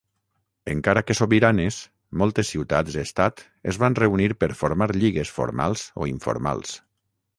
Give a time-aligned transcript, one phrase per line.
[0.71, 1.77] Encara que sobiranes,
[2.21, 6.73] moltes ciutats estat es van reunir per formar lligues formals o informals.